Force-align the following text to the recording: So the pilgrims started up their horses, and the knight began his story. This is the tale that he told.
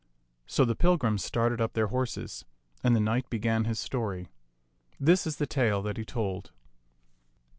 So 0.47 0.65
the 0.65 0.73
pilgrims 0.75 1.23
started 1.23 1.61
up 1.61 1.73
their 1.73 1.89
horses, 1.89 2.43
and 2.83 2.95
the 2.95 2.99
knight 2.99 3.29
began 3.29 3.65
his 3.65 3.79
story. 3.79 4.29
This 4.99 5.27
is 5.27 5.35
the 5.35 5.45
tale 5.45 5.83
that 5.83 5.97
he 5.97 6.05
told. 6.05 6.49